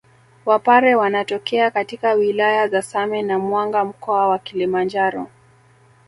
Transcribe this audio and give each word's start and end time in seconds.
Wapare 0.45 0.95
wanatokea 0.95 1.71
katika 1.71 2.13
wilaya 2.13 2.67
za 2.67 2.81
Same 2.81 3.21
na 3.23 3.39
Mwanga 3.39 3.85
mkoa 3.85 4.27
wa 4.27 4.39
Kilimanjaro 4.39 5.27